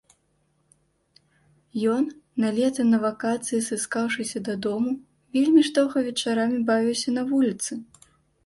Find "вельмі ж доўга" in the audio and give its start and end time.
5.39-5.97